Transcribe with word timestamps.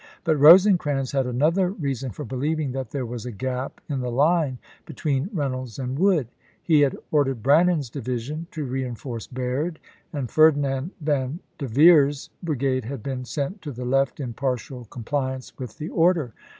But 0.23 0.37
Rosecrans 0.39 1.11
had 1.11 1.27
another 1.27 1.69
reason 1.69 2.09
for 2.09 2.25
believing 2.25 2.71
that 2.71 2.89
there 2.89 3.05
was 3.05 3.23
a 3.27 3.31
gap 3.31 3.79
in 3.87 3.99
the 3.99 4.09
line 4.09 4.57
between 4.87 5.29
Reynolds 5.31 5.77
and 5.77 5.99
Wood. 5.99 6.27
He 6.59 6.81
had 6.81 6.97
ordered 7.11 7.43
Brannan's 7.43 7.91
division 7.91 8.47
to 8.49 8.65
reenforce 8.65 9.27
Baird, 9.27 9.77
and 10.11 10.31
Ferdinand 10.31 10.89
Van 11.01 11.37
Derveer's 11.59 12.31
brigade 12.41 12.85
had 12.85 13.03
been 13.03 13.25
sent 13.25 13.61
to 13.61 13.71
the 13.71 13.85
left 13.85 14.19
in 14.19 14.33
partial 14.33 14.85
com 14.85 15.03
pliance 15.03 15.51
with 15.59 15.77
the 15.77 15.89
order. 15.89 16.33